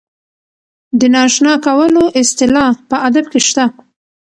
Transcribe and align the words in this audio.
د 0.99 1.01
نااشنا 1.13 1.53
کولو 1.65 2.03
اصطلاح 2.21 2.71
په 2.89 2.95
ادب 3.07 3.25
کې 3.31 3.39
شته. 3.47 3.65